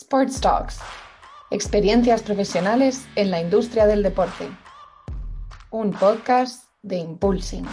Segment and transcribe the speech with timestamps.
[0.00, 0.80] Sports Talks.
[1.50, 4.48] Experiencias profesionales en la industria del deporte.
[5.70, 7.66] Un podcast de Impulsing.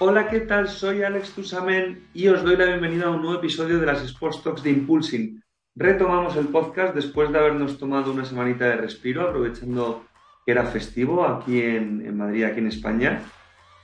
[0.00, 0.68] Hola, ¿qué tal?
[0.68, 4.42] Soy Alex Tusamen y os doy la bienvenida a un nuevo episodio de las Sports
[4.42, 5.42] Talks de Impulsing.
[5.74, 10.06] Retomamos el podcast después de habernos tomado una semanita de respiro, aprovechando
[10.46, 13.20] que era festivo aquí en, en Madrid, aquí en España.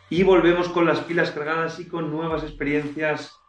[0.08, 3.41] Y volvemos con las pilas cargadas y con nuevas experiencias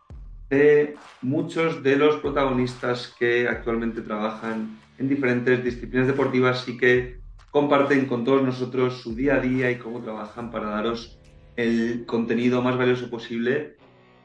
[0.49, 7.19] de muchos de los protagonistas que actualmente trabajan en diferentes disciplinas deportivas y que
[7.51, 11.19] comparten con todos nosotros su día a día y cómo trabajan para daros
[11.55, 13.77] el contenido más valioso posible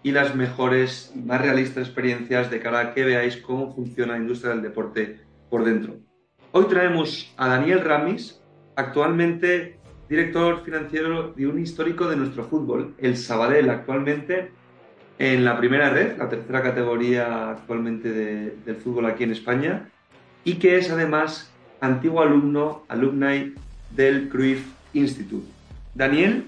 [0.02, 4.52] y las mejores más realistas experiencias de cara a que veáis cómo funciona la industria
[4.52, 5.96] del deporte por dentro.
[6.52, 8.42] Hoy traemos a Daniel Ramis,
[8.76, 14.52] actualmente director financiero de un histórico de nuestro fútbol, el Sabadell, actualmente
[15.18, 19.88] en la primera red, la tercera categoría actualmente del fútbol aquí en España,
[20.44, 23.54] y que es además antiguo alumno, alumni
[23.90, 25.46] del Cruyff Institute.
[25.94, 26.44] Daniel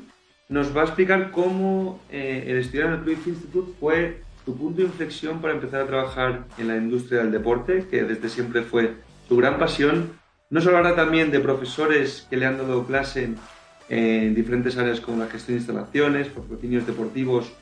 [0.48, 4.80] nos va a explicar cómo eh, el estudiar en el Cruyff Institute fue su punto
[4.80, 8.94] de inflexión para empezar a trabajar en la industria del deporte, que desde siempre fue
[9.28, 10.12] su gran pasión.
[10.48, 13.30] Nos hablará también de profesores que le han dado clase
[13.88, 17.52] en diferentes áreas como la gestión de instalaciones, patrocinios deportivos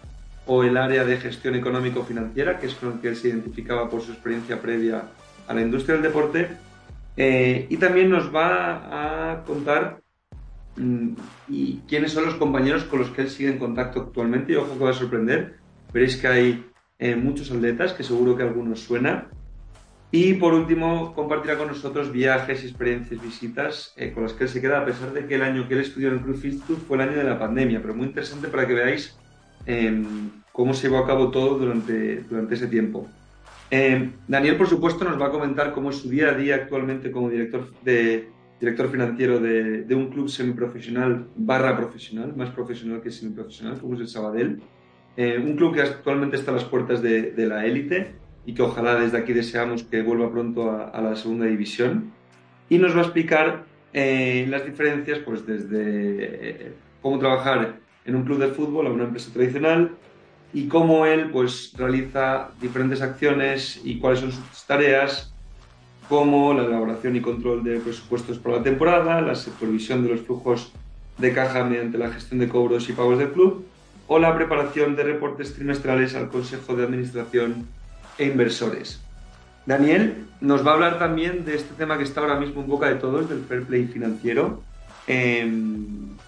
[0.48, 4.02] o el área de gestión económico-financiera, que es con el que él se identificaba por
[4.02, 5.04] su experiencia previa
[5.46, 6.48] a la industria del deporte.
[7.16, 10.00] Eh, y también nos va a contar
[10.78, 11.14] Mm,
[11.48, 14.52] y quiénes son los compañeros con los que él sigue en contacto actualmente.
[14.52, 15.56] Y ojo que va a sorprender,
[15.92, 16.66] veréis que hay
[16.98, 19.28] eh, muchos atletas, que seguro que algunos suena.
[20.10, 24.60] Y por último, compartirá con nosotros viajes, experiencias, visitas eh, con las que él se
[24.60, 26.96] queda, a pesar de que el año que él estudió en el Cruz Institute fue
[26.96, 29.18] el año de la pandemia, pero muy interesante para que veáis
[29.68, 33.06] em, cómo se llevó a cabo todo durante, durante ese tiempo.
[33.70, 37.12] Em, Daniel, por supuesto, nos va a comentar cómo es su día a día actualmente
[37.12, 38.28] como director de,
[38.58, 44.00] director financiero de, de, un club semiprofesional barra profesional, más profesional que semiprofesional, como es
[44.00, 44.60] el Sabadell.
[45.16, 48.12] Eh, un club que actualmente está a las puertas de, de, la élite
[48.46, 52.12] y que ojalá desde aquí deseamos que vuelva pronto a, a la segunda división.
[52.70, 57.76] Y nos va a explicar eh, las diferencias pues desde eh, cómo trabajar
[58.08, 59.92] en un club de fútbol a una empresa tradicional
[60.54, 65.30] y cómo él pues realiza diferentes acciones y cuáles son sus tareas
[66.08, 70.72] como la elaboración y control de presupuestos por la temporada, la supervisión de los flujos
[71.18, 73.66] de caja mediante la gestión de cobros y pagos del club,
[74.06, 77.66] o la preparación de reportes trimestrales al Consejo de Administración
[78.16, 79.00] e Inversores.
[79.66, 82.88] Daniel nos va a hablar también de este tema que está ahora mismo en boca
[82.88, 84.62] de todos, del fair play financiero,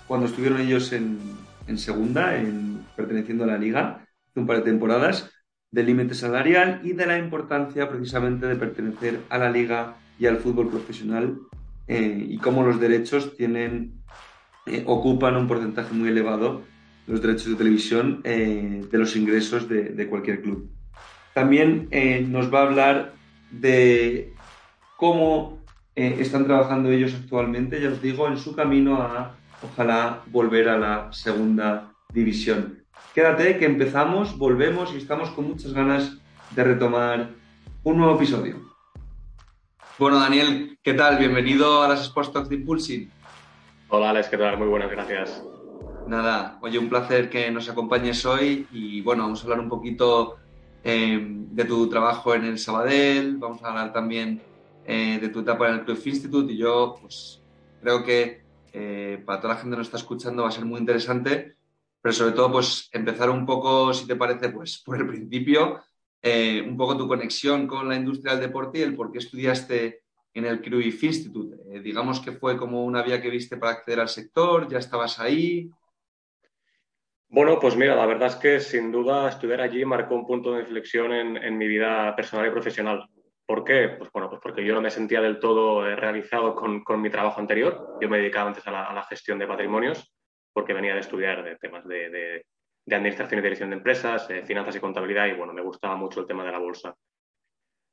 [0.07, 1.40] cuando estuvieron ellos en,
[1.71, 5.31] en segunda, en, perteneciendo a la liga, hace un par de temporadas,
[5.71, 10.39] del límite salarial y de la importancia precisamente de pertenecer a la liga y al
[10.39, 11.39] fútbol profesional
[11.87, 14.03] eh, y cómo los derechos tienen,
[14.67, 16.63] eh, ocupan un porcentaje muy elevado,
[17.07, 20.69] los derechos de televisión, eh, de los ingresos de, de cualquier club.
[21.35, 21.89] También
[22.33, 23.15] nos va a hablar
[23.53, 24.33] de
[24.97, 25.61] cómo
[25.95, 31.13] están trabajando ellos actualmente, ya os digo, en su camino a, ojalá, volver a la
[31.13, 32.85] segunda división.
[33.15, 36.19] Quédate que empezamos, volvemos y estamos con muchas ganas
[36.55, 37.31] de retomar
[37.83, 38.71] un nuevo episodio.
[39.99, 41.19] Bueno, Daniel, ¿qué tal?
[41.19, 43.11] Bienvenido a las Sports Talks de Impulsing.
[43.89, 44.57] Hola, Alex, ¿qué tal?
[44.57, 45.43] Muy buenas, gracias.
[46.07, 50.37] Nada, oye, un placer que nos acompañes hoy y bueno, vamos a hablar un poquito
[50.83, 54.41] eh, de tu trabajo en el Sabadell, vamos a hablar también
[54.85, 57.43] eh, de tu etapa en el Club Institute y yo pues
[57.81, 58.40] creo que
[58.73, 61.57] eh, para toda la gente que nos está escuchando va a ser muy interesante
[62.01, 65.81] pero sobre todo pues empezar un poco, si te parece, pues por el principio,
[66.23, 70.03] eh, un poco tu conexión con la industria del deporte y el por qué estudiaste
[70.33, 71.57] en el Cruyff Institute.
[71.71, 75.19] Eh, digamos que fue como una vía que viste para acceder al sector, ya estabas
[75.19, 75.71] ahí.
[77.29, 80.63] Bueno, pues mira, la verdad es que sin duda estudiar allí marcó un punto de
[80.63, 83.09] inflexión en, en mi vida personal y profesional.
[83.51, 83.89] ¿Por qué?
[83.99, 87.11] Pues bueno, pues porque yo no me sentía del todo eh, realizado con, con mi
[87.11, 87.99] trabajo anterior.
[88.01, 90.15] Yo me dedicaba antes a la, a la gestión de patrimonios
[90.53, 92.47] porque venía de estudiar de temas de, de,
[92.87, 96.21] de administración y dirección de empresas, eh, finanzas y contabilidad, y bueno, me gustaba mucho
[96.21, 96.95] el tema de la bolsa.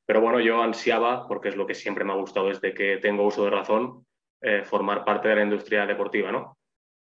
[0.06, 3.26] Pero bueno, yo ansiaba, porque es lo que siempre me ha gustado desde que tengo
[3.26, 4.06] uso de razón,
[4.40, 6.56] eh, formar parte de la industria deportiva, ¿no?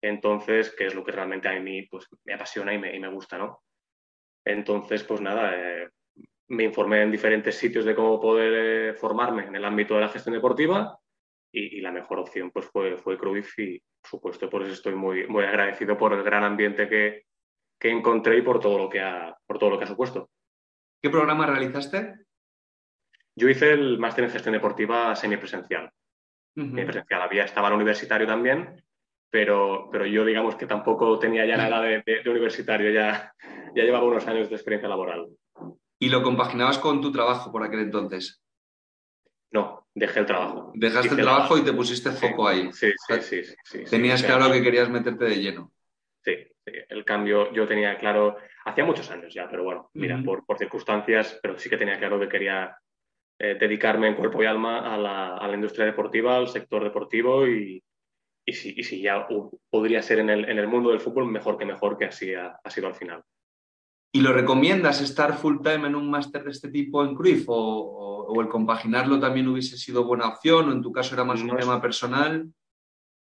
[0.01, 3.09] Entonces, que es lo que realmente a mí pues, me apasiona y me, y me
[3.09, 3.63] gusta, ¿no?
[4.45, 5.89] Entonces, pues nada, eh,
[6.50, 10.10] me informé en diferentes sitios de cómo poder eh, formarme en el ámbito de la
[10.10, 11.00] gestión deportiva
[11.51, 14.96] y, y, la mejor opción pues fue, fue Cruyff y, por supuesto, por eso estoy
[14.96, 17.25] muy, muy agradecido por el gran ambiente que,
[17.80, 20.30] que encontré y por todo, lo que ha, por todo lo que ha supuesto.
[21.01, 22.16] ¿Qué programa realizaste?
[23.36, 25.90] Yo hice el máster en gestión deportiva semipresencial.
[26.56, 27.22] Semipresencial.
[27.22, 28.84] Había, estaba en universitario también,
[29.30, 33.34] pero, pero yo digamos que tampoco tenía ya nada de, de, universitario, ya,
[33.75, 35.30] ya llevaba unos años de experiencia laboral.
[36.00, 38.42] ¿Y lo compaginabas con tu trabajo por aquel entonces?
[39.51, 40.72] No, dejé el trabajo.
[40.75, 42.72] Dejaste el trabajo y te pusiste foco ahí.
[42.72, 42.92] Sí,
[43.22, 45.74] sí, sí, Tenías claro que querías meterte de lleno.
[46.24, 46.36] Sí,
[46.66, 51.40] el cambio yo tenía claro, hacía muchos años ya, pero bueno, mira, por, por, circunstancias,
[51.42, 52.78] pero sí que tenía claro que quería
[53.40, 57.48] eh, dedicarme en cuerpo y alma a la, a la, industria deportiva, al sector deportivo
[57.48, 57.84] y,
[58.46, 59.28] y, si, y si, ya
[59.69, 62.60] podría ser en el, en el, mundo del fútbol, mejor que mejor que así ha,
[62.63, 63.24] ha sido al final.
[64.12, 67.54] ¿Y lo recomiendas estar full time en un máster de este tipo en Cruyff o,
[67.54, 71.44] o, o, el compaginarlo también hubiese sido buena opción o en tu caso era más
[71.44, 72.52] no un es, tema personal?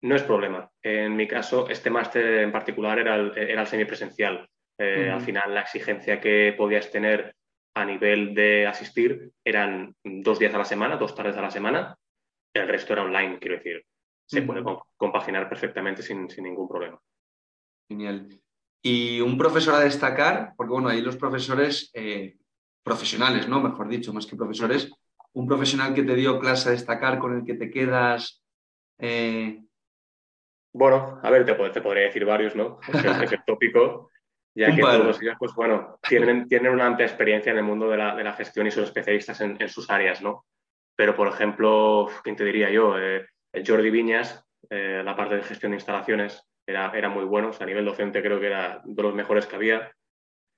[0.04, 0.70] No es problema.
[0.82, 4.48] En mi caso, este máster en particular era el, era el semipresencial.
[4.78, 5.14] Eh, uh -huh.
[5.16, 7.36] Al final, la exigencia que podías tener
[7.76, 11.96] a nivel de asistir eran dos días a la semana, dos tardes a la semana.
[12.54, 13.86] El resto era online, quiero decir.
[14.26, 14.48] Se uh -huh.
[14.48, 14.64] puede
[14.98, 16.98] compaginar perfectamente sin, sin ningún problema.
[17.90, 18.30] Genial.
[18.82, 22.38] Y un profesor a destacar, porque bueno, ahí los profesores eh,
[22.84, 23.62] profesionales, ¿no?
[23.62, 24.92] Mejor dicho, más que profesores,
[25.34, 28.44] un profesional que te dio clase a destacar, con el que te quedas.
[28.98, 29.62] Eh...
[30.74, 32.80] Bueno, a ver, te, te, podría decir varios, ¿no?
[32.88, 34.10] Es el tópico,
[34.56, 37.98] ya que todos ellos, pues bueno, tienen, tienen una amplia experiencia en el mundo de
[37.98, 40.46] la, de la gestión y son especialistas en, en, sus áreas, ¿no?
[40.96, 42.98] Pero, por ejemplo, ¿quién te diría yo?
[42.98, 43.26] Eh,
[43.66, 47.68] Jordi Viñas, eh, la parte de gestión de instalaciones, era, muy bueno, o sea, a
[47.68, 49.92] nivel docente creo que era de los mejores que había.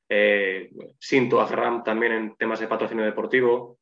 [0.10, 0.69] Eh,
[1.00, 3.80] Sinto Afram también en temas de patrocinio deportivo,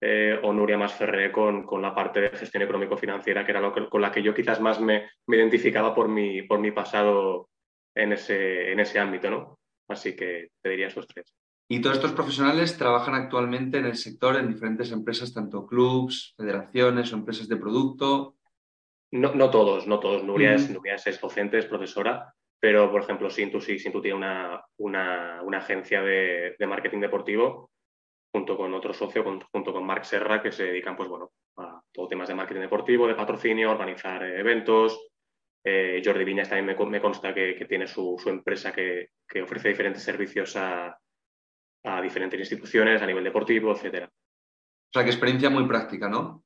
[0.00, 3.88] eh, o Nuria Masferré con, con, la parte de gestión económico-financiera, que era lo que,
[3.88, 7.48] con la que yo quizás más me, me, identificaba por mi, por mi pasado
[7.96, 9.58] en ese, en ese ámbito, ¿no?
[9.88, 11.34] Así que te diría esos tres.
[11.70, 17.12] Y todos estos profesionales trabajan actualmente en el sector en diferentes empresas, tanto clubs, federaciones
[17.12, 18.37] o empresas de producto.
[19.10, 20.22] No, no todos, no todos.
[20.22, 20.54] Nuria, mm.
[20.54, 25.40] es, Nuria es docente, es profesora, pero por ejemplo, Sintu sí, Sintu tiene una, una,
[25.42, 27.70] una agencia de, de, marketing deportivo
[28.32, 31.80] junto con otro socio, con, junto con Marc Serra, que se dedican pues bueno a
[31.92, 35.08] todo temas de marketing deportivo, de patrocinio, organizar eventos.
[35.64, 39.42] Eh, Jordi Viñas también me, me consta que, que tiene su, su empresa que, que,
[39.42, 40.96] ofrece diferentes servicios a,
[41.84, 44.08] a diferentes instituciones a nivel deportivo, etcétera.
[44.08, 46.44] O sea, que experiencia muy práctica, ¿no?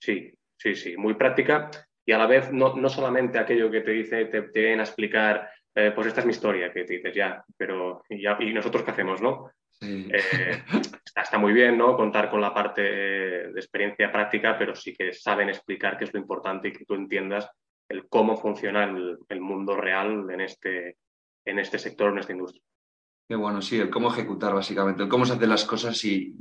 [0.00, 1.70] Sí, sí, sí, muy práctica
[2.08, 4.84] y a la vez no, no solamente aquello que te dice, te, te vienen a
[4.84, 8.50] explicar, eh, pues esta es mi historia, que te dices ya, pero ¿y, ya, ¿y
[8.54, 9.50] nosotros qué hacemos, no?
[9.78, 10.08] Sí.
[10.10, 10.62] Eh,
[11.04, 11.98] está, está, muy bien, ¿no?
[11.98, 16.18] Contar con la parte de experiencia práctica, pero sí que saben explicar qué es lo
[16.18, 17.46] importante y que tú entiendas
[17.90, 20.96] el cómo funciona el, el mundo real en este,
[21.44, 22.62] en este sector, en esta industria.
[23.28, 26.34] Qué bueno, sí, el cómo ejecutar básicamente, el cómo se hacen las cosas y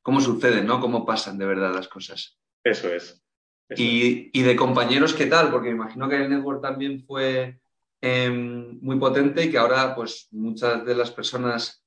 [0.00, 0.80] cómo suceden, ¿no?
[0.80, 2.38] Cómo pasan de verdad las cosas.
[2.64, 3.25] Eso es.
[3.70, 5.50] Y, de compañeros, ¿qué tal?
[5.50, 7.58] Porque me imagino que el network también fue
[8.00, 11.84] eh, muy potente y que ahora, pues, muchas de las personas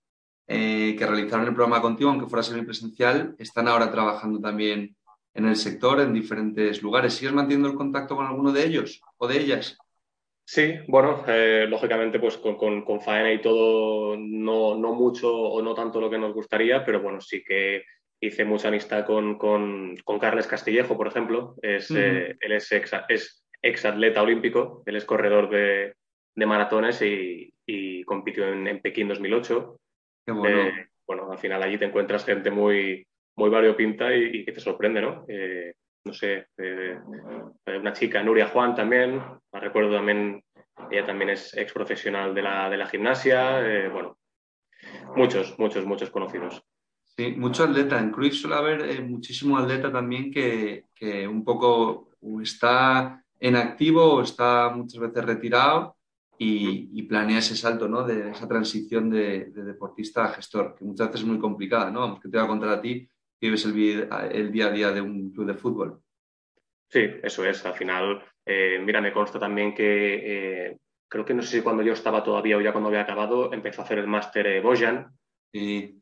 [0.48, 4.96] eh, que realizaron el programa contigo, aunque fuera semipresencial, están ahora trabajando también
[5.34, 7.14] en el sector, en diferentes lugares.
[7.14, 9.78] ¿Sigues manteniendo el contacto con alguno de ellos o de ellas?
[10.44, 15.62] Sí, bueno, eh, lógicamente pues con, con, con, faena y todo no, no, mucho o
[15.62, 17.84] no tanto lo que nos gustaría, pero bueno, sí que
[18.22, 21.56] hice mucha amistad con, con, con Carles Castillejo, por ejemplo.
[21.62, 22.00] Es, uh -huh.
[22.00, 25.94] eh, él es ex, es ex, atleta olímpico, él es corredor de,
[26.36, 29.80] de maratones y, y, compitió en, en, Pekín 2008.
[30.26, 30.62] Qué bueno.
[30.62, 33.06] Eh, bueno, al final allí te encuentras gente muy,
[33.38, 35.26] muy variopinta y, y que te sorprende, ¿no?
[35.28, 35.74] Eh,
[36.06, 36.98] no sé, eh,
[37.66, 39.22] una chica, Nuria Juan también,
[39.52, 40.42] la recuerdo también,
[40.90, 44.18] ella también es ex profesional de la, de la gimnasia, bueno,
[45.16, 46.64] muchos, muchos, muchos conocidos.
[47.20, 48.00] Sí, mucho atleta.
[48.00, 52.12] En Cruyff suele haber eh, muchísimo atleta también que, que, un poco
[52.42, 55.98] está en activo o está muchas veces retirado
[56.38, 58.04] y, y planea ese salto, ¿no?
[58.04, 62.00] De esa transición de, de, deportista a gestor, que muchas veces es muy complicada, ¿no?
[62.00, 63.06] Vamos, que te voy a contar a ti
[63.42, 66.02] vives el, el, día a día de un club de fútbol.
[66.88, 67.66] Sí, eso es.
[67.66, 70.78] Al final, eh, mira, me consta también que eh,
[71.10, 73.82] creo que no sé si cuando yo estaba todavía o ya cuando había acabado, empezó
[73.82, 75.12] a hacer el máster eh, Boyan.
[75.52, 75.99] Sí.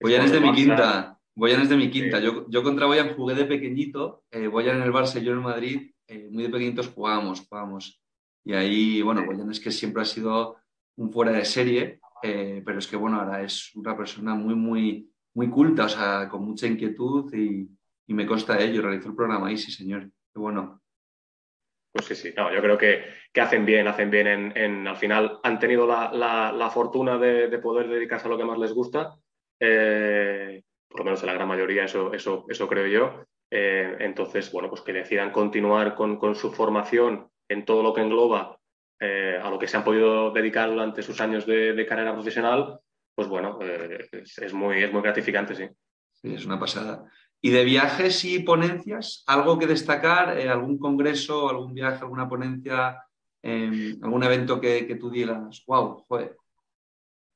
[0.00, 1.18] Boyan es de mi quinta.
[1.34, 2.18] Boyan es de mi quinta.
[2.18, 2.24] Sí.
[2.24, 4.24] Yo, yo, contra Boyan jugué de pequeñito.
[4.30, 5.92] Eh, Boyan en el Barça y yo en el Madrid.
[6.08, 8.02] Eh, muy de pequeñitos jugábamos, jugábamos.
[8.44, 10.56] Y ahí, bueno, Boyan es que siempre ha sido
[10.96, 12.00] un fuera de serie.
[12.22, 16.28] Eh, pero es que, bueno, ahora es una persona muy, muy muy culta, o sea,
[16.28, 17.68] con mucha inquietud y,
[18.06, 18.82] y me consta de ello.
[18.82, 20.10] Realizó el programa ahí, sí, señor.
[20.32, 20.80] Qué bueno.
[21.92, 23.02] Pues sí, sí, no, yo creo que,
[23.32, 27.18] que hacen bien, hacen bien en, en, al final han tenido la, la, la fortuna
[27.18, 29.16] de, de, poder dedicarse a lo que más les gusta.
[29.60, 33.24] Eh, por lo menos en la gran mayoría eso, eso, eso creo yo.
[33.50, 38.00] Eh, entonces, bueno, pues que decidan continuar con, con, su formación en todo lo que
[38.00, 38.58] engloba
[38.98, 42.80] eh, a lo que se han podido dedicar durante sus años de, de carrera profesional,
[43.14, 45.68] pues bueno, es, es, muy, es muy gratificante, sí.
[46.12, 47.04] Sí, es una pasada.
[47.40, 49.24] ¿Y de viajes y ponencias?
[49.26, 50.30] ¿Algo que destacar?
[50.30, 53.02] ¿Algún congreso, algún viaje, alguna ponencia,
[53.42, 56.36] algún evento que, que, tú digas, wow, joder?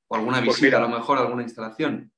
[0.09, 2.13] O alguna visita, pues mira, a lo mejor, alguna instalación.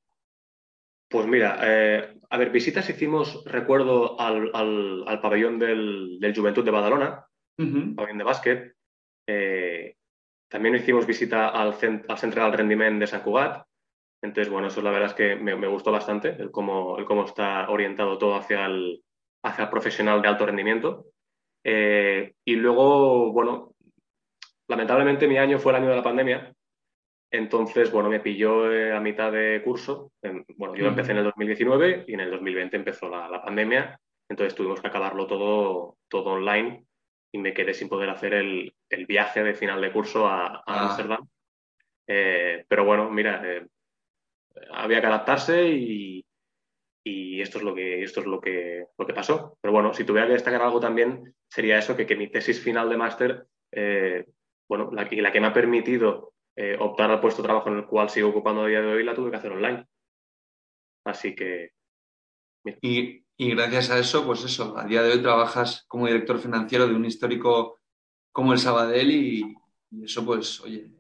[1.09, 6.65] Pues mira, eh, a ver, visitas hicimos, recuerdo, al, al, al pabellón del, del, Juventud
[6.65, 7.27] de Badalona,
[7.59, 7.95] uh -huh.
[7.95, 8.75] pabellón de bàsquet.
[9.29, 9.95] Eh,
[10.49, 13.65] también hicimos visita al, cent al Centre del Rendiment de Sant Cugat.
[14.23, 17.25] Entonces, bueno, eso la verdad es que me, me gustó bastante, el cómo, el cómo,
[17.25, 19.03] está orientado todo hacia el,
[19.45, 21.07] hacia el profesional de alto rendimiento.
[21.65, 23.75] Eh, y luego, bueno,
[24.69, 26.56] lamentablemente mi año fue el año de la pandemia,
[27.37, 30.13] entonces, bueno, me pilló eh, a mitad de curso.
[30.57, 33.99] Bueno, yo empecé en el 2019 y en el 2020 empezó la, la, pandemia.
[34.29, 36.85] Entonces tuvimos que acabarlo todo, todo online
[37.33, 41.21] y me quedé sin poder hacer el, el viaje de final de curso a Ámsterdam.
[41.23, 41.29] Ah.
[42.09, 43.67] Eh, pero bueno, mira, eh,
[44.73, 46.25] había que adaptarse y,
[47.05, 49.59] y, esto es, lo que, esto es lo, que, lo que pasó.
[49.61, 52.89] Pero bueno, si tuviera que destacar algo también, sería eso, que, que mi tesis final
[52.89, 54.27] de máster, eh,
[54.69, 57.87] bueno, la, la que me ha permitido eh, optar al puesto de trabajo en el
[57.87, 59.87] cual sigo ocupando a día de hoy la tuve que hacer online.
[61.05, 61.71] Así que.
[62.81, 66.89] Y, y, gracias a eso, pues eso, a día de hoy trabajas como director financiero
[66.89, 67.79] de un histórico
[68.33, 69.57] como el Sabadell y,
[69.91, 70.91] y eso, pues, oye,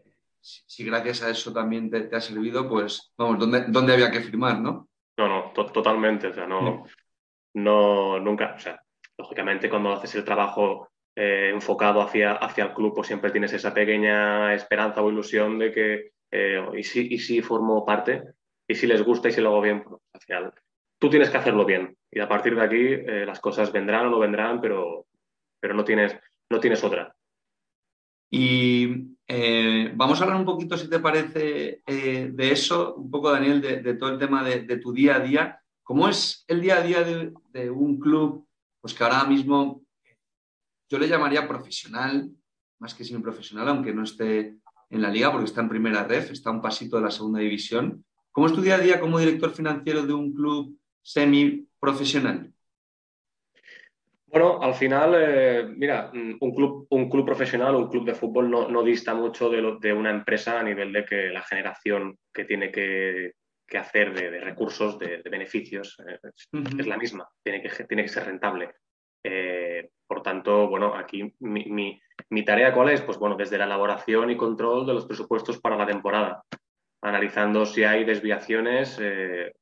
[0.41, 4.13] si, si, gracias a eso también te, te, ha servido, pues, vamos, ¿dónde, dónde había
[4.13, 4.89] que firmar, no?
[5.17, 6.85] No, no, to totalmente, o sea, no,
[7.55, 8.81] no, nunca, o sea,
[9.19, 13.73] lógicamente cuando haces el trabajo eh, enfocado hacia, hacia el club, pues siempre tienes esa
[13.73, 18.23] pequeña esperanza o ilusión de que, eh, y, si, y formo parte,
[18.69, 20.01] y si les gusta y si lo hago bien, pues,
[20.99, 21.97] tú tienes que hacerlo bien.
[22.11, 25.07] Y a partir de aquí eh, las cosas vendrán o no vendrán, pero,
[25.59, 26.15] pero no, tienes,
[26.51, 27.17] no tienes otra.
[28.31, 29.17] Y
[29.95, 34.11] vamos a hablar un poquito, si te parece, de eso, un poco, Daniel, de, todo
[34.11, 35.61] el tema de, de, tu día a día.
[35.83, 38.47] ¿Cómo es el día a día de, de un club
[38.87, 39.86] pues que ahora mismo
[40.88, 42.31] yo le llamaría profesional,
[42.78, 44.57] más que semiprofesional, aunque no esté
[44.90, 48.05] en la liga, porque está en primera ref, está un pasito de la segunda división.
[48.31, 52.52] ¿Cómo es tu día a día como director financiero de un club semiprofesional?
[54.26, 58.69] Bueno, al final, eh, mira, un club, un club profesional, un club de fútbol no,
[58.69, 62.45] no dista mucho de, lo, de, una empresa a nivel de que la generación que
[62.45, 63.33] tiene que,
[63.66, 66.19] que hacer de, de, recursos, de, de beneficios, eh,
[66.52, 66.81] uh -huh.
[66.81, 68.75] es, la misma, tiene que, tiene que ser rentable.
[69.25, 72.01] Eh, por tanto, bueno, aquí mi,
[72.45, 73.03] tarea cuál es?
[73.03, 76.45] Pues bueno, desde la elaboración y control de los presupuestos para la temporada,
[77.03, 79.53] analizando si hay desviaciones, eh,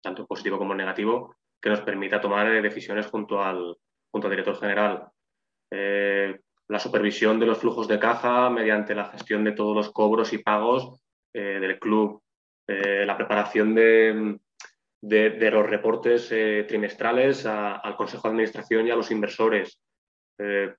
[0.00, 3.76] tanto positivo como negativo, que nos permita tomar eh, decisiones junto al,
[4.10, 5.08] junto al director general.
[5.70, 10.38] La supervisión de los flujos de caja mediante la gestión de todos los cobros y
[10.38, 11.00] pagos
[11.32, 12.22] del club,
[12.66, 14.38] la preparación de,
[15.00, 19.80] de, de los reportes eh, trimestrales a, al Consejo de Administración y a los inversores.
[20.38, 20.74] Eh,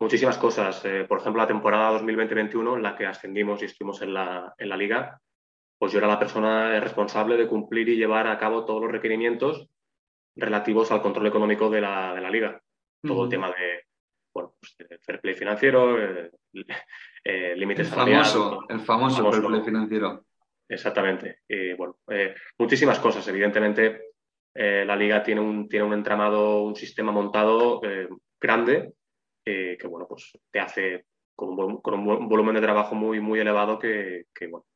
[0.00, 0.84] muchísimas cosas.
[0.84, 4.68] Eh, por ejemplo, la temporada 2020-21 en la que ascendimos y estuvimos en la, en
[4.68, 5.20] la liga,
[5.78, 9.68] pues yo era la persona responsable de cumplir y llevar a cabo todos los requerimientos
[10.36, 12.62] relativos al control económico de la, de la liga.
[13.02, 13.24] Todo uh -huh.
[13.24, 13.84] el tema de,
[14.34, 16.30] bueno, pues, de fair play financiero, eh,
[17.24, 20.24] eh, límites el famoso, el famoso, famoso fair play financiero.
[20.68, 21.40] Exactamente.
[21.48, 23.26] Y bueno, eh, muchísimas cosas.
[23.28, 24.12] Evidentemente,
[24.54, 28.08] eh, la liga tiene un, tiene un entramado, un sistema montado eh,
[28.40, 28.92] grande
[29.44, 33.78] que, bueno, pues te hace con un, con un, volumen de trabajo muy, muy elevado
[33.78, 34.66] que, que bueno,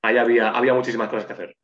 [0.00, 1.56] ahí había, había muchísimas cosas que hacer.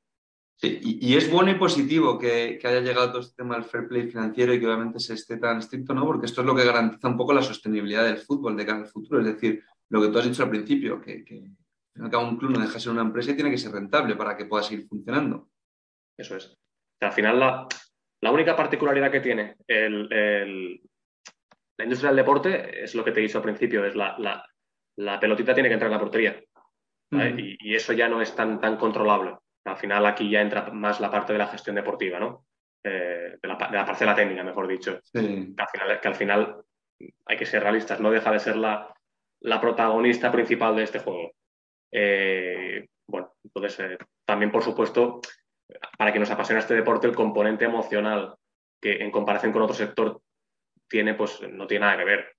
[0.56, 3.64] Sí, y, y, es bueno y positivo que, que, haya llegado todo este tema del
[3.64, 6.04] fair play financiero y que obviamente se esté tan estricto, ¿no?
[6.04, 8.88] Porque esto es lo que garantiza un poco la sostenibilidad del fútbol de cara al
[8.88, 9.20] futuro.
[9.20, 11.44] Es decir, lo que tú has dicho al principio, que, que
[11.92, 13.58] fin y al cabo un club no deja de ser una empresa y tiene que
[13.58, 15.48] ser rentable para que pueda seguir funcionando.
[16.18, 16.56] Eso es.
[17.00, 17.66] Al final, la,
[18.22, 20.80] la, única particularidad que tiene el, el,
[21.78, 24.44] la industria del deporte es lo que te he dicho al principio, es la, la,
[24.96, 26.42] la pelotita tiene que entrar en la portería.
[27.10, 27.34] ¿vale?
[27.40, 29.36] Y, y, eso ya no es tan, tan controlable.
[29.64, 32.46] Al final aquí ya entra más la parte de la gestión deportiva, ¿no?
[32.82, 35.00] Eh, de, la, de, la, parcela técnica, mejor dicho.
[35.02, 35.54] Sí.
[35.54, 36.56] Que, al final, que al final
[37.26, 38.94] hay que ser realistas, no deja de ser la,
[39.40, 41.32] la protagonista principal de este juego.
[41.92, 45.20] Eh, bueno, entonces eh, también, por supuesto,
[45.96, 48.34] para que nos apasiona este deporte, el componente emocional
[48.80, 50.22] que en comparación con otro sector
[50.88, 52.36] tiene, pues no tiene nada que ver.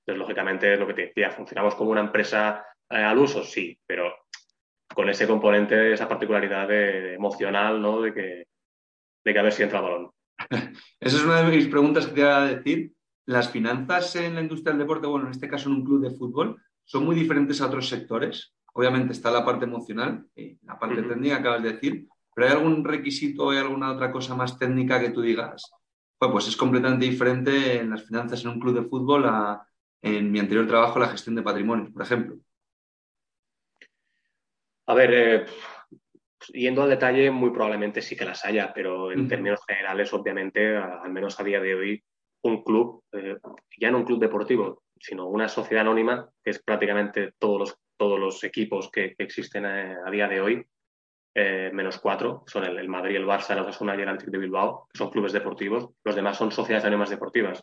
[0.00, 4.12] Entonces, lógicamente, lo que te decía, funcionamos como una empresa eh, al uso, sí, pero
[4.94, 8.00] con ese componente, esa particularidad de, emocional, ¿no?
[8.00, 8.46] De que,
[9.24, 10.10] de que a ver si entra el balón.
[11.00, 12.92] Esa es una de mis preguntas que te iba a decir.
[13.26, 16.14] ¿Las finanzas en la industria del deporte, bueno, en este caso en un club de
[16.14, 18.54] fútbol, son muy diferentes a otros sectores?
[18.74, 22.84] Obviamente está la parte emocional, y la parte técnica, acabas de decir, pero ¿hay algún
[22.84, 25.70] requisito o hay alguna otra cosa más técnica que tú digas?
[26.18, 29.66] pues es completamente diferente en las finanzas en un club de fútbol a
[30.02, 32.36] en mi anterior trabajo la gestión de patrimonio, por ejemplo.
[34.86, 35.46] A ver, eh,
[36.52, 41.10] yendo al detalle, muy probablemente sí que las haya, pero en términos generales, obviamente, al
[41.10, 42.04] menos a día de hoy,
[42.42, 43.38] un club, eh,
[43.78, 48.18] ya no un club deportivo, sino una sociedad anónima, que es prácticamente todos los, todos
[48.18, 50.66] los equipos que, existen eh, a, día de hoy,
[51.72, 54.98] menos cuatro, son el, Madrid, el Barça, el Osasuna y el Atlético de Bilbao, que
[54.98, 55.90] son clubes deportivos.
[56.04, 57.60] Los demás son sociedades anónimas deportivas.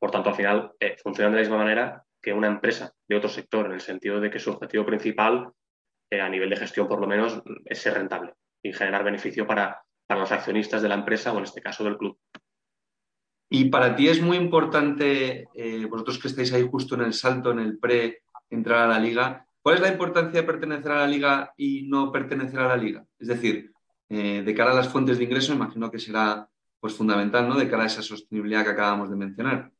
[0.00, 3.66] Por tanto, al final, funcionan de la misma manera que una empresa de otro sector,
[3.66, 5.52] en el sentido de que su objetivo principal
[6.10, 9.82] eh, a nivel de gestión por lo menos, es ser rentable y generar beneficio para,
[10.08, 12.18] los accionistas de la empresa o en este caso del club.
[13.50, 17.50] Y para ti es muy importante, eh, vosotros que estáis ahí justo en el salto,
[17.50, 21.06] en el pre, entrar a la liga, ¿cuál es la importancia de pertenecer a la
[21.06, 23.04] liga y no pertenecer a la liga?
[23.18, 23.70] Es decir,
[24.08, 26.48] eh, de cara a las fuentes de ingreso, imagino que será
[26.80, 27.54] pues, fundamental, ¿no?
[27.54, 29.70] De cara a esa sostenibilidad que acabamos de mencionar.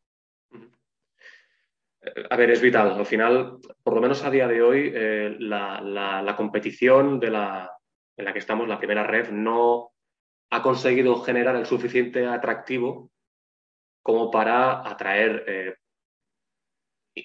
[2.28, 2.92] A ver, es vital.
[2.98, 7.72] Al final, por lo menos a día de hoy, eh, la, competición de la,
[8.18, 9.92] en la que estamos, la primera red, no
[10.50, 13.10] ha conseguido generar el suficiente atractivo
[14.02, 15.76] como para atraer eh,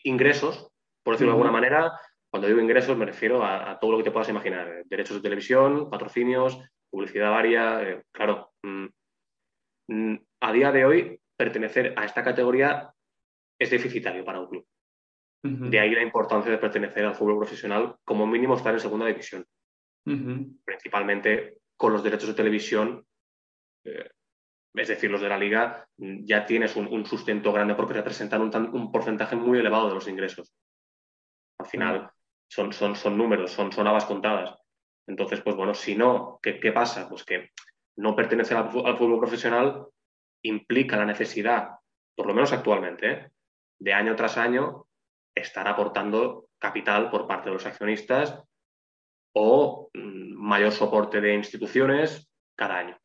[0.05, 0.69] ingresos,
[1.03, 1.91] por decirlo de alguna manera.
[2.33, 4.83] Cuando digo ingresos me refiero a, todo lo que te puedas imaginar.
[4.85, 6.59] Derechos de televisión, patrocinios,
[6.89, 7.83] publicidad varia.
[7.83, 8.87] Eh, claro, mm,
[9.89, 12.91] mm, a día de hoy pertenecer a esta categoría
[13.59, 14.65] es deficitario para un club.
[15.43, 19.45] De ahí la importancia de pertenecer al fútbol profesional, como mínimo estar en segunda división.
[20.65, 23.05] Principalmente con los derechos de televisión,
[23.85, 24.09] eh,
[24.73, 29.35] es decir, los de la liga, ya tienes un, sustento grande porque representan un, porcentaje
[29.35, 30.51] muy elevado de los ingresos.
[31.59, 32.11] Al final
[32.53, 34.55] son, son, son números, son, son habas contadas.
[35.07, 37.09] Entonces, pues bueno, si no, ¿qué, qué pasa?
[37.09, 37.51] Pues que
[37.97, 39.87] no pertenecer al, fútbol profesional
[40.43, 41.69] implica la necesidad,
[42.15, 43.31] por lo menos actualmente, ¿eh?
[43.79, 44.85] de año tras año
[45.35, 48.43] estar aportando capital por parte de los accionistas
[49.35, 52.97] o mm, mayor soporte de instituciones cada año.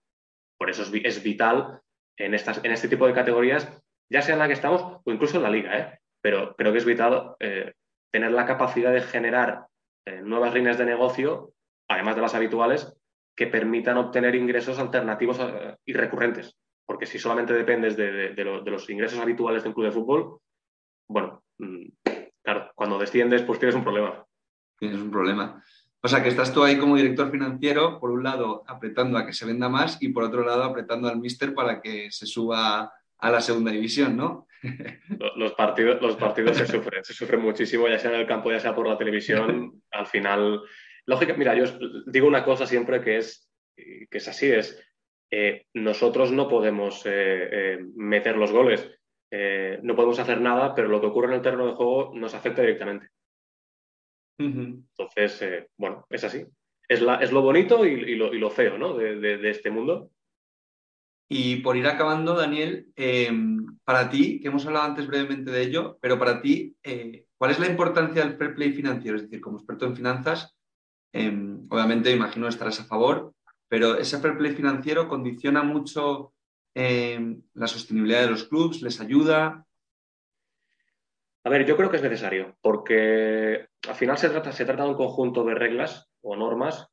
[0.59, 1.81] Por eso es, vital
[2.19, 5.39] en, estas, en este tipo de categorías, ya sea en la que estamos o incluso
[5.39, 5.99] en la liga, ¿eh?
[6.21, 7.73] pero creo que es vital eh,
[8.11, 9.67] tener la capacidad de generar
[10.07, 11.53] eh, nuevas líneas de negocio,
[11.89, 12.95] además de las habituales,
[13.37, 15.39] que permitan obtener ingresos alternativos
[15.85, 16.57] y recurrentes.
[16.87, 20.41] Porque si solamente dependes de, de los ingresos habituales de un club de fútbol,
[21.09, 21.87] bueno, mm,
[22.43, 24.25] claro, cuando desciendes, pues tienes un problema.
[24.79, 25.63] Tienes un problema.
[26.01, 29.33] O sea, que estás tú ahí como director financiero, por un lado apretando a que
[29.33, 33.31] se venda más y por otro lado apretando al míster para que se suba a
[33.31, 34.47] la segunda división, ¿no?
[35.37, 38.61] Los partidos, los partidos se sufren, se sufren muchísimo, ya sea en el campo, ya
[38.61, 39.83] sea por la televisión.
[39.91, 40.63] Al final,
[41.07, 41.65] lógica, mira, yo
[42.07, 44.83] digo una cosa siempre que es, que es así, es
[45.31, 47.11] eh, nosotros no podemos eh,
[47.53, 48.91] eh, meter los goles,
[49.83, 52.63] no podemos hacer nada, pero lo que ocurre en el terreno de juego nos afecta
[52.63, 53.09] directamente.
[54.39, 56.47] Entonces, bueno, es así.
[56.89, 58.95] Es, lo bonito y, lo, feo ¿no?
[58.95, 60.11] de, este mundo.
[61.29, 65.99] Y por ir acabando, Daniel, em, para ti, que hemos hablado antes brevemente de ello,
[66.01, 69.17] pero para ti, eh, ¿cuál es la importancia del fair play financiero?
[69.17, 70.57] Es decir, como experto en finanzas,
[71.13, 73.35] em, obviamente imagino estarás a favor,
[73.69, 76.33] pero ese fair play financiero condiciona mucho
[76.81, 79.67] Em, la sostenibilidad de los clubes, les ayuda.
[81.43, 84.91] A ver, yo creo que es necesario, porque al final se trata, se trata de
[84.91, 86.89] un conjunto de reglas o normas,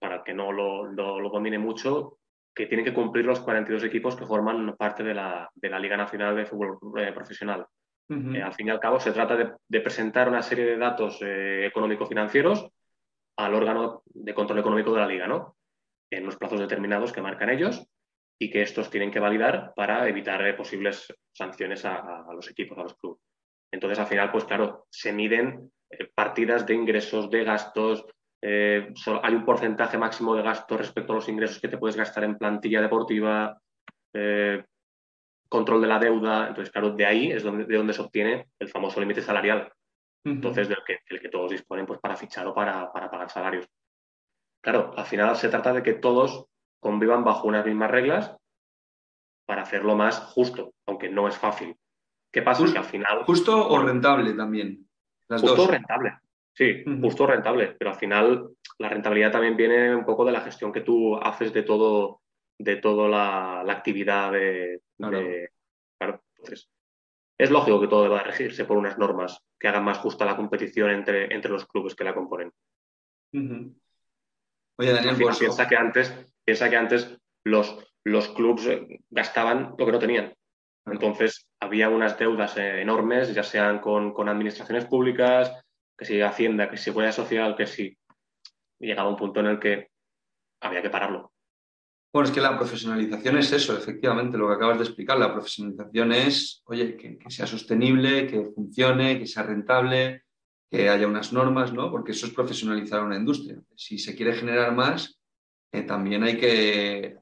[0.00, 2.18] para, que no lo, lo, domine mucho,
[2.56, 6.46] que tienen que cumplir los 42 equipos que forman parte de la, Liga Nacional de
[6.46, 7.66] Fútbol eh, Profesional.
[8.08, 11.66] Eh, al fin y al cabo, se trata de, presentar una serie de datos eh,
[11.66, 12.66] económico-financieros
[13.36, 15.56] al órgano de control económico de la liga, ¿no?
[16.10, 17.86] En los plazos determinados que marcan ellos
[18.38, 22.84] y que estos tienen que validar para evitar eh, posibles sanciones a, los equipos, a
[22.84, 23.20] los clubes.
[23.70, 25.72] Entonces, al final, pues claro, se miden
[26.14, 28.06] partidas de ingresos, de gastos,
[28.42, 32.24] eh, hay un porcentaje máximo de gastos respecto a los ingresos que te puedes gastar
[32.24, 33.60] en plantilla deportiva,
[35.48, 36.48] control de la deuda.
[36.48, 39.72] Entonces, claro, de ahí es donde, de donde se obtiene el famoso límite salarial.
[40.24, 43.68] Entonces, del que, el que todos disponen pues, para fichar o para, para pagar salarios.
[44.60, 46.46] Claro, al final se trata de que todos
[46.80, 48.36] convivan bajo unas mismas reglas
[49.46, 51.76] para hacerlo más justo, aunque no es fácil.
[52.32, 52.62] ¿Qué pasa?
[52.62, 53.24] Justo, al final...
[53.24, 54.88] Justo o rentable también.
[55.28, 56.18] justo o rentable,
[56.56, 60.72] sí, justo rentable, pero al final la rentabilidad también viene un poco de la gestión
[60.72, 62.22] que tú haces de todo,
[62.58, 63.08] de toda
[63.64, 66.22] la, actividad de, claro.
[66.36, 66.68] entonces,
[67.38, 70.90] es lógico que todo deba regirse por unas normas que hagan más justa la competición
[70.90, 72.50] entre, entre los clubes que la componen.
[73.32, 76.14] Oye, Daniel, pues, piensa, que antes,
[76.44, 80.34] piensa que antes los, los clubes eh, gastaban lo que no tenían.
[80.86, 85.52] Entonces, había unas deudas eh, enormes, ya sean con, con, administraciones públicas,
[85.96, 87.96] que si Hacienda, que si Seguridad Social, que si.
[88.78, 89.88] Llegaba un punto en el que
[90.60, 91.32] había que pararlo.
[92.12, 95.18] Bueno, es que la profesionalización es eso, efectivamente, lo que acabas de explicar.
[95.18, 100.24] La profesionalización es, oye, que, sea sostenible, que funcione, que sea rentable,
[100.70, 101.90] que haya unas normas, ¿no?
[101.90, 103.60] Porque eso es profesionalizar una industria.
[103.74, 105.20] Si se quiere generar más,
[105.72, 107.18] eh, también hay que,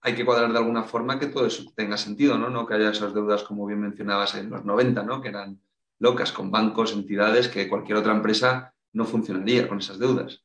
[0.00, 2.50] hay que cuadrar de alguna forma que todo eso tenga sentido, ¿no?
[2.50, 5.22] No que haya esas deudas, como bien mencionabas, en los 90, ¿no?
[5.22, 5.60] Que eran
[5.98, 10.44] locas con bancos, entidades, que cualquier otra empresa no funcionaría con esas deudas.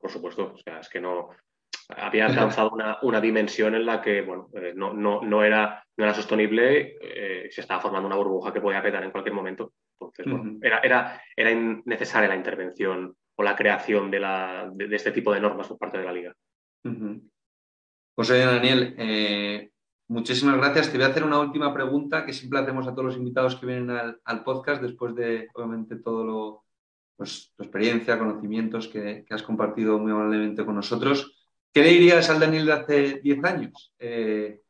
[0.00, 1.30] Por supuesto, o sea, es que no,
[1.88, 2.70] había alcanzado
[3.02, 7.48] una, dimensión en la que bueno, eh, no, no, no, era, no era sostenible, eh,
[7.50, 9.72] se estaba formando una burbuja que podía petar en cualquier momento.
[10.00, 11.50] Entonces, bueno, era, era, era
[11.84, 15.98] necesaria la intervención o la creación de, la, de, este tipo de normas por parte
[15.98, 16.34] de la liga.
[18.14, 19.70] Pues oye, Daniel, eh,
[20.08, 20.90] muchísimas gracias.
[20.90, 23.66] Te voy a hacer una última pregunta que siempre hacemos a todos los invitados que
[23.66, 26.64] vienen al, podcast después de, obviamente, todo lo,
[27.16, 31.48] pues, tu experiencia, conocimientos que, has compartido muy amablemente con nosotros.
[31.72, 33.94] ¿Qué le dirías al Daniel de hace 10 años?
[33.98, 34.60] Eh,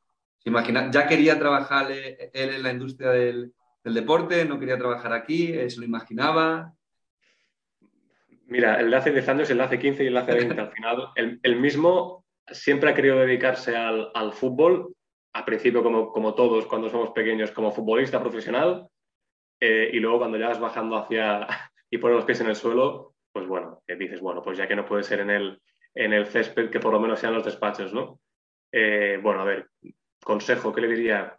[0.45, 3.53] imagina, ¿Ya quería trabajar él en la industria del,
[3.85, 4.45] deporte?
[4.45, 5.51] ¿No quería trabajar aquí?
[5.53, 6.75] Eh, ¿Se lo imaginaba?
[8.47, 10.61] Mira, el de hace 10 años, el de hace 15 y el de hace 20,
[10.61, 14.95] al final, el, mismo siempre ha querido dedicarse al, fútbol,
[15.39, 18.89] al principio como, todos cuando somos pequeños, como futbolista profesional,
[19.61, 21.47] eh, y luego cuando ya vas bajando hacia
[21.91, 24.85] y pones los pies en el suelo, pues bueno, dices, bueno, pues ya que no
[24.85, 25.61] puede ser en el,
[25.95, 28.21] en el césped que por lo menos sean los despachos, ¿no?
[28.73, 29.71] Eh, bueno, a ver,
[30.23, 31.37] consejo, ¿qué le diría?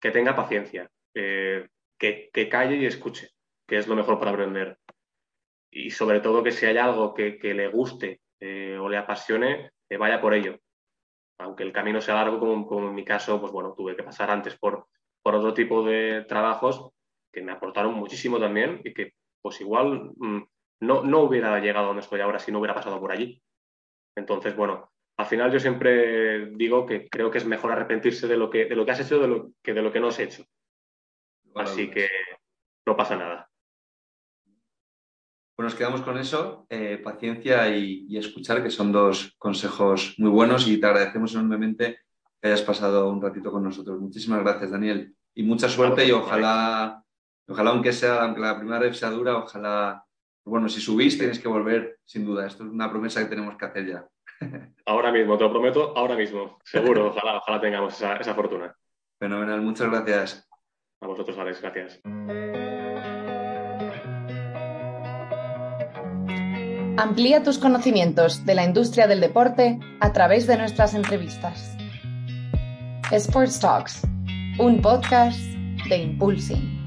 [0.00, 3.28] Que tenga paciencia, que, calle y escuche,
[3.68, 4.78] que es lo mejor para aprender.
[5.70, 9.96] Y sobre todo que si hay algo que, le guste eh, o le apasione, que
[9.96, 10.58] vaya por ello.
[11.42, 14.56] Aunque el camino sea largo, como, en mi caso, pues bueno, tuve que pasar antes
[14.56, 14.86] por,
[15.22, 16.90] por otro tipo de trabajos
[17.32, 20.42] que me aportaron muchísimo también y que pues igual mm,
[20.80, 23.42] no, no hubiera llegado a donde estoy ahora si no hubiera pasado por allí.
[24.16, 28.50] Entonces, bueno, al final yo siempre digo que creo que es mejor arrepentirse de lo
[28.50, 30.44] que, de lo que has hecho de lo, que de lo que no has hecho.
[31.54, 32.08] Así que
[32.86, 33.51] no pasa nada.
[35.54, 40.66] Pues nos quedamos con eso, eh, paciencia y, escuchar, que son dos consejos muy buenos
[40.66, 41.98] y te agradecemos enormemente
[42.40, 44.00] que hayas pasado un ratito con nosotros.
[44.00, 45.14] Muchísimas gracias, Daniel.
[45.34, 47.02] Y mucha suerte y ojalá,
[47.46, 50.04] ojalá aunque sea, aunque la primera vez sea dura, ojalá
[50.44, 52.46] bueno, si subís tienes que volver, sin duda.
[52.46, 54.06] Esto es una promesa que tenemos que hacer ya.
[54.86, 56.58] Ahora mismo, te lo prometo, ahora mismo.
[56.64, 58.74] Seguro, ojalá, ojalá tengamos esa, esa fortuna.
[59.20, 60.48] Fenomenal, muchas gracias.
[61.00, 62.00] A vosotros, Alex, gracias.
[66.98, 71.74] Amplía tus conocimientos de la industria del deporte a través de nuestras entrevistas.
[73.10, 74.02] Sports Talks,
[74.58, 75.38] un podcast
[75.88, 76.81] de Impulsing.